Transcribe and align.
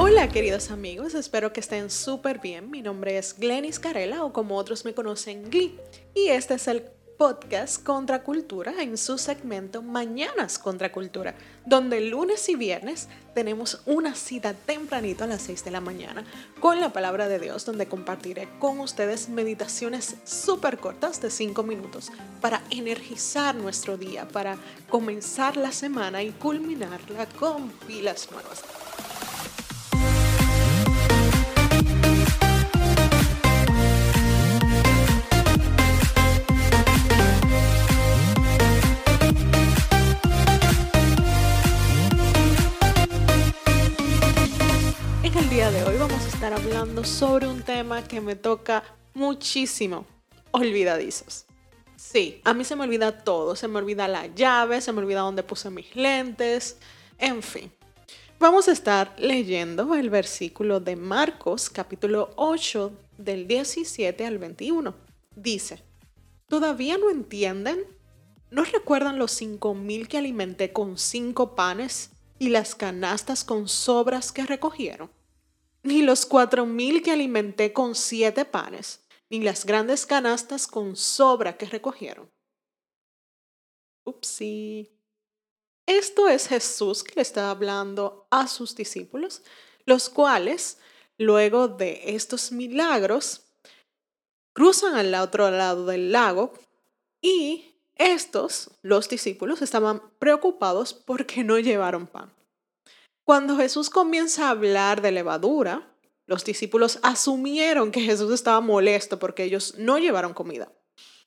Hola 0.00 0.28
queridos 0.28 0.70
amigos, 0.70 1.14
espero 1.14 1.52
que 1.52 1.58
estén 1.58 1.90
súper 1.90 2.38
bien. 2.38 2.70
Mi 2.70 2.82
nombre 2.82 3.18
es 3.18 3.36
Glenis 3.36 3.80
Carela 3.80 4.22
o 4.24 4.32
como 4.32 4.54
otros 4.54 4.84
me 4.84 4.94
conocen 4.94 5.50
Glee 5.50 5.76
y 6.14 6.28
este 6.28 6.54
es 6.54 6.68
el 6.68 6.84
podcast 7.18 7.82
Contra 7.82 8.22
Cultura 8.22 8.80
en 8.80 8.96
su 8.96 9.18
segmento 9.18 9.82
Mañanas 9.82 10.60
Contra 10.60 10.92
Cultura, 10.92 11.34
donde 11.66 12.00
lunes 12.00 12.48
y 12.48 12.54
viernes 12.54 13.08
tenemos 13.34 13.82
una 13.86 14.14
cita 14.14 14.54
tempranito 14.54 15.24
a 15.24 15.26
las 15.26 15.42
6 15.42 15.64
de 15.64 15.72
la 15.72 15.80
mañana 15.80 16.24
con 16.60 16.78
la 16.78 16.92
palabra 16.92 17.26
de 17.26 17.40
Dios, 17.40 17.64
donde 17.64 17.88
compartiré 17.88 18.48
con 18.60 18.78
ustedes 18.78 19.28
meditaciones 19.28 20.14
súper 20.22 20.78
cortas 20.78 21.20
de 21.20 21.30
5 21.30 21.64
minutos 21.64 22.12
para 22.40 22.62
energizar 22.70 23.56
nuestro 23.56 23.96
día, 23.96 24.28
para 24.28 24.58
comenzar 24.88 25.56
la 25.56 25.72
semana 25.72 26.22
y 26.22 26.30
culminarla 26.30 27.26
con 27.26 27.68
pilas 27.88 28.30
nuevas. 28.30 28.62
De 45.58 45.82
hoy 45.82 45.96
vamos 45.98 46.24
a 46.24 46.28
estar 46.28 46.52
hablando 46.52 47.02
sobre 47.02 47.48
un 47.48 47.62
tema 47.62 48.06
que 48.06 48.20
me 48.20 48.36
toca 48.36 48.84
muchísimo, 49.12 50.06
olvidadizos. 50.52 51.46
Sí, 51.96 52.40
a 52.44 52.54
mí 52.54 52.62
se 52.62 52.76
me 52.76 52.84
olvida 52.84 53.24
todo, 53.24 53.56
se 53.56 53.66
me 53.66 53.78
olvida 53.78 54.06
la 54.06 54.28
llave, 54.28 54.80
se 54.80 54.92
me 54.92 55.00
olvida 55.00 55.20
dónde 55.20 55.42
puse 55.42 55.68
mis 55.68 55.96
lentes, 55.96 56.76
en 57.18 57.42
fin. 57.42 57.72
Vamos 58.38 58.68
a 58.68 58.72
estar 58.72 59.12
leyendo 59.18 59.96
el 59.96 60.10
versículo 60.10 60.78
de 60.78 60.94
Marcos 60.94 61.68
capítulo 61.68 62.30
8 62.36 62.92
del 63.18 63.48
17 63.48 64.24
al 64.24 64.38
21. 64.38 64.94
Dice, 65.34 65.82
¿todavía 66.48 66.98
no 66.98 67.10
entienden? 67.10 67.80
¿No 68.52 68.62
recuerdan 68.62 69.18
los 69.18 69.32
cinco 69.32 69.74
mil 69.74 70.06
que 70.06 70.18
alimenté 70.18 70.72
con 70.72 70.98
cinco 70.98 71.56
panes 71.56 72.10
y 72.38 72.50
las 72.50 72.76
canastas 72.76 73.42
con 73.42 73.66
sobras 73.66 74.30
que 74.30 74.46
recogieron? 74.46 75.17
Ni 75.82 76.02
los 76.02 76.26
cuatro 76.26 76.66
mil 76.66 77.02
que 77.02 77.12
alimenté 77.12 77.72
con 77.72 77.94
siete 77.94 78.44
panes, 78.44 79.00
ni 79.30 79.40
las 79.40 79.64
grandes 79.64 80.06
canastas 80.06 80.66
con 80.66 80.96
sobra 80.96 81.56
que 81.56 81.66
recogieron. 81.66 82.30
Upsi. 84.04 84.90
Esto 85.86 86.28
es 86.28 86.48
Jesús 86.48 87.02
que 87.02 87.14
le 87.16 87.22
está 87.22 87.50
hablando 87.50 88.26
a 88.30 88.46
sus 88.46 88.74
discípulos, 88.74 89.42
los 89.86 90.10
cuales, 90.10 90.78
luego 91.16 91.68
de 91.68 92.14
estos 92.14 92.52
milagros, 92.52 93.42
cruzan 94.52 94.96
al 94.96 95.14
otro 95.14 95.50
lado 95.50 95.86
del 95.86 96.12
lago 96.12 96.52
y 97.20 97.74
estos, 97.94 98.70
los 98.82 99.08
discípulos, 99.08 99.62
estaban 99.62 100.02
preocupados 100.18 100.94
porque 100.94 101.42
no 101.42 101.58
llevaron 101.58 102.06
pan. 102.06 102.32
Cuando 103.28 103.58
Jesús 103.58 103.90
comienza 103.90 104.46
a 104.46 104.52
hablar 104.52 105.02
de 105.02 105.12
levadura, 105.12 105.86
los 106.24 106.46
discípulos 106.46 106.98
asumieron 107.02 107.92
que 107.92 108.00
Jesús 108.00 108.32
estaba 108.32 108.62
molesto 108.62 109.18
porque 109.18 109.44
ellos 109.44 109.74
no 109.76 109.98
llevaron 109.98 110.32
comida. 110.32 110.72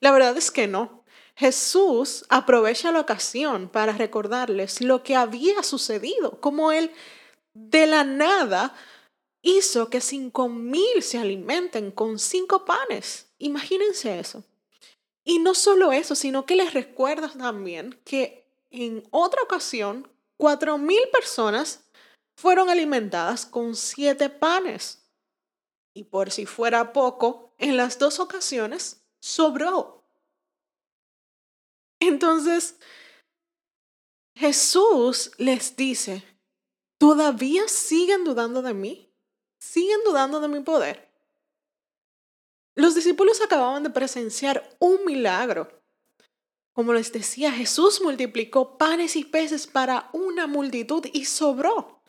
La 0.00 0.10
verdad 0.10 0.34
es 0.38 0.50
que 0.50 0.66
no. 0.66 1.04
Jesús 1.36 2.24
aprovecha 2.30 2.92
la 2.92 3.00
ocasión 3.00 3.68
para 3.68 3.92
recordarles 3.92 4.80
lo 4.80 5.02
que 5.02 5.16
había 5.16 5.62
sucedido, 5.62 6.40
como 6.40 6.72
él 6.72 6.92
de 7.52 7.86
la 7.86 8.04
nada 8.04 8.74
hizo 9.42 9.90
que 9.90 10.00
cinco 10.00 10.48
mil 10.48 11.02
se 11.02 11.18
alimenten 11.18 11.90
con 11.90 12.18
cinco 12.18 12.64
panes. 12.64 13.26
Imagínense 13.36 14.18
eso. 14.18 14.44
Y 15.24 15.40
no 15.40 15.52
solo 15.52 15.92
eso, 15.92 16.14
sino 16.14 16.46
que 16.46 16.56
les 16.56 16.72
recuerda 16.72 17.28
también 17.28 18.00
que 18.02 18.46
en 18.70 19.06
otra 19.10 19.42
ocasión, 19.42 20.08
cuatro 20.42 20.76
mil 20.76 21.08
personas 21.12 21.88
fueron 22.36 22.68
alimentadas 22.68 23.46
con 23.46 23.76
siete 23.76 24.28
panes. 24.28 25.08
Y 25.94 26.02
por 26.02 26.32
si 26.32 26.46
fuera 26.46 26.92
poco, 26.92 27.54
en 27.58 27.76
las 27.76 28.00
dos 28.00 28.18
ocasiones 28.18 29.06
sobró. 29.22 30.04
Entonces, 32.00 32.76
Jesús 34.36 35.30
les 35.38 35.76
dice, 35.76 36.24
¿todavía 36.98 37.68
siguen 37.68 38.24
dudando 38.24 38.62
de 38.62 38.74
mí? 38.74 39.14
¿Siguen 39.60 40.00
dudando 40.04 40.40
de 40.40 40.48
mi 40.48 40.58
poder? 40.58 41.08
Los 42.74 42.96
discípulos 42.96 43.40
acababan 43.40 43.84
de 43.84 43.90
presenciar 43.90 44.76
un 44.80 45.04
milagro. 45.04 45.81
Como 46.72 46.94
les 46.94 47.12
decía, 47.12 47.52
Jesús 47.52 48.00
multiplicó 48.02 48.78
panes 48.78 49.16
y 49.16 49.24
peces 49.24 49.66
para 49.66 50.08
una 50.12 50.46
multitud 50.46 51.04
y 51.12 51.26
sobró. 51.26 52.02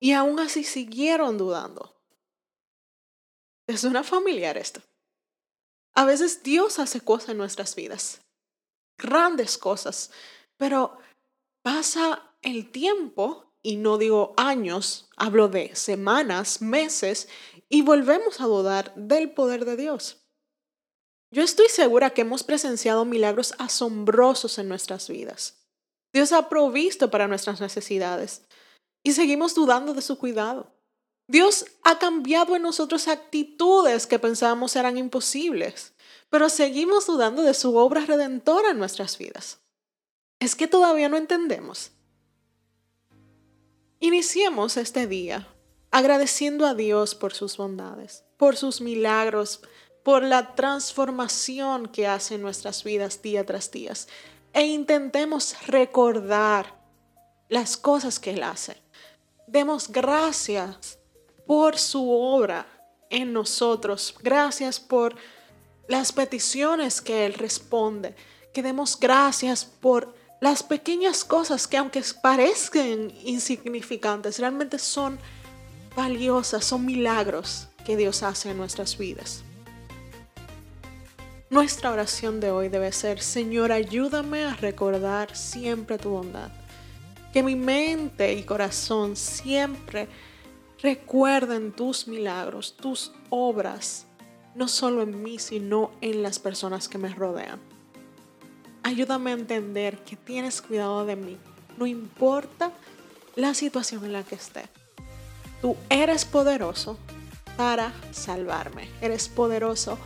Y 0.00 0.12
aún 0.12 0.38
así 0.38 0.62
siguieron 0.62 1.38
dudando. 1.38 1.96
¿Es 3.66 3.82
una 3.82 4.04
familiar 4.04 4.56
esto? 4.56 4.80
A 5.94 6.04
veces 6.04 6.42
Dios 6.42 6.78
hace 6.78 7.00
cosas 7.00 7.30
en 7.30 7.38
nuestras 7.38 7.74
vidas, 7.74 8.20
grandes 8.98 9.58
cosas, 9.58 10.12
pero 10.56 10.98
pasa 11.62 12.36
el 12.42 12.70
tiempo, 12.70 13.54
y 13.62 13.76
no 13.76 13.98
digo 13.98 14.34
años, 14.36 15.08
hablo 15.16 15.48
de 15.48 15.74
semanas, 15.74 16.60
meses, 16.60 17.28
y 17.68 17.82
volvemos 17.82 18.40
a 18.40 18.44
dudar 18.44 18.94
del 18.94 19.32
poder 19.32 19.64
de 19.64 19.76
Dios. 19.76 20.25
Yo 21.30 21.42
estoy 21.42 21.68
segura 21.68 22.10
que 22.10 22.22
hemos 22.22 22.44
presenciado 22.44 23.04
milagros 23.04 23.54
asombrosos 23.58 24.58
en 24.58 24.68
nuestras 24.68 25.08
vidas. 25.08 25.66
Dios 26.12 26.32
ha 26.32 26.48
provisto 26.48 27.10
para 27.10 27.28
nuestras 27.28 27.60
necesidades, 27.60 28.42
y 29.02 29.12
seguimos 29.12 29.54
dudando 29.54 29.94
de 29.94 30.02
su 30.02 30.18
cuidado. 30.18 30.72
Dios 31.28 31.66
ha 31.82 31.98
cambiado 31.98 32.54
en 32.56 32.62
nosotros 32.62 33.08
actitudes 33.08 34.06
que 34.06 34.18
pensábamos 34.18 34.76
eran 34.76 34.96
imposibles, 34.96 35.92
pero 36.30 36.48
seguimos 36.48 37.06
dudando 37.06 37.42
de 37.42 37.54
su 37.54 37.76
obra 37.76 38.04
redentora 38.04 38.70
en 38.70 38.78
nuestras 38.78 39.18
vidas. 39.18 39.58
Es 40.38 40.54
que 40.54 40.68
todavía 40.68 41.08
no 41.08 41.16
entendemos. 41.16 41.90
Iniciemos 43.98 44.76
este 44.76 45.06
día 45.06 45.48
agradeciendo 45.90 46.66
a 46.66 46.74
Dios 46.74 47.14
por 47.14 47.32
sus 47.32 47.56
bondades, 47.56 48.24
por 48.36 48.56
sus 48.56 48.80
milagros, 48.80 49.62
por 50.06 50.22
la 50.22 50.54
transformación 50.54 51.88
que 51.88 52.06
hace 52.06 52.36
en 52.36 52.42
nuestras 52.42 52.84
vidas 52.84 53.22
día 53.22 53.44
tras 53.44 53.72
día. 53.72 53.92
E 54.52 54.64
intentemos 54.64 55.56
recordar 55.66 56.76
las 57.48 57.76
cosas 57.76 58.20
que 58.20 58.30
Él 58.30 58.44
hace 58.44 58.80
Demos 59.48 59.88
gracias 59.88 61.00
por 61.44 61.76
su 61.76 62.08
obra 62.08 62.68
en 63.10 63.32
nosotros. 63.32 64.14
Gracias 64.22 64.78
por 64.78 65.16
las 65.88 66.12
peticiones 66.12 67.00
que 67.00 67.26
Él 67.26 67.34
responde. 67.34 68.14
Que 68.54 68.62
demos 68.62 69.00
gracias 69.00 69.64
por 69.64 70.14
las 70.40 70.62
pequeñas 70.62 71.24
cosas 71.24 71.66
que 71.66 71.78
aunque 71.78 72.04
parezcan 72.22 73.12
insignificantes, 73.24 74.38
realmente 74.38 74.78
son 74.78 75.18
valiosas, 75.96 76.64
son 76.64 76.86
milagros 76.86 77.66
que 77.84 77.96
Dios 77.96 78.22
hace 78.22 78.50
en 78.50 78.58
nuestras 78.58 78.96
vidas. 78.98 79.42
Nuestra 81.48 81.92
oración 81.92 82.40
de 82.40 82.50
hoy 82.50 82.68
debe 82.68 82.92
ser, 82.92 83.20
Señor, 83.20 83.72
ayúdame 83.72 84.44
a 84.44 84.54
recordar 84.54 85.36
siempre 85.36 85.98
tu 85.98 86.10
bondad 86.10 86.50
que 87.36 87.42
mi 87.42 87.54
mente 87.54 88.32
y 88.32 88.44
corazón 88.44 89.14
siempre 89.14 90.08
recuerden 90.80 91.70
tus 91.70 92.08
milagros, 92.08 92.78
tus 92.78 93.12
obras, 93.28 94.06
no 94.54 94.68
solo 94.68 95.02
en 95.02 95.22
mí, 95.22 95.38
sino 95.38 95.90
en 96.00 96.22
las 96.22 96.38
personas 96.38 96.88
que 96.88 96.96
me 96.96 97.10
rodean. 97.10 97.60
Ayúdame 98.82 99.32
a 99.32 99.34
entender 99.34 99.98
que 99.98 100.16
tienes 100.16 100.62
cuidado 100.62 101.04
de 101.04 101.16
mí, 101.16 101.36
no 101.76 101.84
importa 101.86 102.72
la 103.34 103.52
situación 103.52 104.06
en 104.06 104.14
la 104.14 104.22
que 104.22 104.36
esté. 104.36 104.70
Tú 105.60 105.76
eres 105.90 106.24
poderoso 106.24 106.96
para 107.58 107.92
salvarme, 108.12 108.88
eres 109.02 109.28
poderoso 109.28 109.98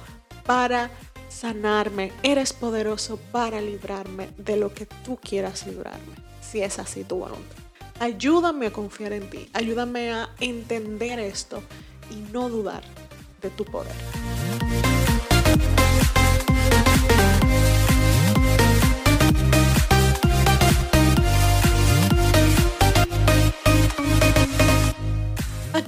para 0.44 0.90
sanarme, 1.30 2.12
eres 2.22 2.52
poderoso 2.52 3.18
para 3.32 3.60
librarme 3.60 4.30
de 4.36 4.56
lo 4.56 4.74
que 4.74 4.86
tú 4.86 5.16
quieras 5.16 5.66
librarme 5.66 6.14
si 6.40 6.60
es 6.60 6.78
así 6.78 7.04
tu 7.04 7.16
voluntad. 7.16 7.56
Ayúdame 8.00 8.66
a 8.66 8.72
confiar 8.72 9.12
en 9.12 9.30
ti, 9.30 9.48
ayúdame 9.52 10.12
a 10.12 10.30
entender 10.40 11.18
esto 11.18 11.62
y 12.10 12.16
no 12.32 12.48
dudar 12.48 12.82
de 13.40 13.50
tu 13.50 13.64
poder. 13.64 13.94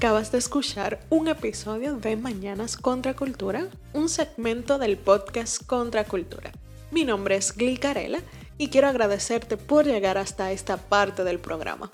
Acabas 0.03 0.33
de 0.33 0.39
escuchar 0.39 0.99
un 1.11 1.29
episodio 1.29 1.95
de 1.95 2.17
Mañanas 2.17 2.77
Contra 2.77 3.15
Cultura, 3.15 3.69
un 3.93 4.09
segmento 4.09 4.77
del 4.81 4.99
podcast 4.99 5.65
Contra 5.65 6.03
Cultura. 6.03 6.51
Mi 6.91 7.05
nombre 7.05 7.37
es 7.37 7.57
Gli 7.57 7.77
Carela 7.77 8.19
y 8.59 8.67
quiero 8.67 8.89
agradecerte 8.89 9.57
por 9.57 9.85
llegar 9.85 10.19
hasta 10.19 10.51
esta 10.51 10.77
parte 10.77 11.23
del 11.23 11.39
programa. 11.39 11.89